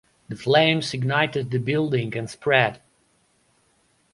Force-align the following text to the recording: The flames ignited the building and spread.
The 0.29 0.35
flames 0.35 0.95
ignited 0.95 1.51
the 1.51 1.59
building 1.59 2.17
and 2.17 2.27
spread. 2.27 2.81